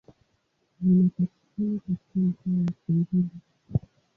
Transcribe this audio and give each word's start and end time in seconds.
Linapatikana 0.81 1.79
katika 1.87 1.99
mkoa 2.15 2.53
wa 2.67 2.73
Singida. 2.85 3.39